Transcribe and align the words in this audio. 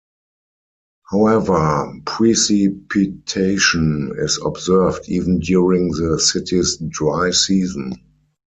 However, 1.11 1.93
precipitation 2.07 4.13
is 4.17 4.39
observed 4.43 5.07
even 5.07 5.37
during 5.41 5.91
the 5.91 6.19
city's 6.19 6.77
dry 6.77 7.29
season. 7.29 7.93